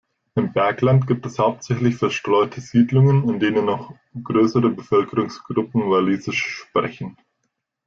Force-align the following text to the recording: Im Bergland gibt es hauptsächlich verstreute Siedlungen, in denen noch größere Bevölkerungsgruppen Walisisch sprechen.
Im 0.33 0.51
Bergland 0.51 1.05
gibt 1.05 1.27
es 1.27 1.37
hauptsächlich 1.37 1.95
verstreute 1.95 2.59
Siedlungen, 2.59 3.29
in 3.29 3.39
denen 3.39 3.65
noch 3.65 3.93
größere 4.23 4.71
Bevölkerungsgruppen 4.71 5.91
Walisisch 5.91 6.43
sprechen. 6.43 7.17